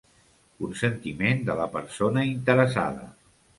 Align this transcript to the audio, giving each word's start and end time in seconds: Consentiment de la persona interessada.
Consentiment 0.63 1.45
de 1.51 1.57
la 1.61 1.69
persona 1.77 2.25
interessada. 2.33 3.09